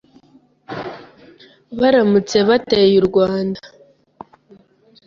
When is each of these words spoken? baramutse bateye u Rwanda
baramutse 1.79 2.37
bateye 2.49 2.95
u 3.01 3.05
Rwanda 3.07 3.59